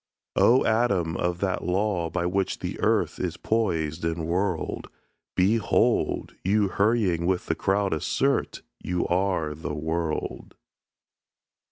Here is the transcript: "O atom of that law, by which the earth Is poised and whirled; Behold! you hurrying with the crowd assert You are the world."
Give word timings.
"O 0.35 0.65
atom 0.65 1.15
of 1.15 1.41
that 1.41 1.63
law, 1.63 2.09
by 2.09 2.25
which 2.25 2.57
the 2.57 2.79
earth 2.79 3.19
Is 3.19 3.37
poised 3.37 4.03
and 4.03 4.25
whirled; 4.25 4.89
Behold! 5.35 6.33
you 6.43 6.69
hurrying 6.69 7.27
with 7.27 7.45
the 7.45 7.53
crowd 7.53 7.93
assert 7.93 8.63
You 8.81 9.05
are 9.05 9.53
the 9.53 9.75
world." 9.75 10.55